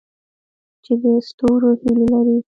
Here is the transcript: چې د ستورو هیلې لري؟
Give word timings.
چې 0.83 0.93
د 1.01 1.03
ستورو 1.27 1.69
هیلې 1.81 2.05
لري؟ 2.13 2.35